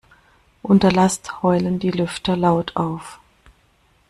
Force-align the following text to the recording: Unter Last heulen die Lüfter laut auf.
Unter 0.63 0.91
Last 0.91 1.43
heulen 1.43 1.77
die 1.77 1.91
Lüfter 1.91 2.35
laut 2.35 2.75
auf. 2.75 3.19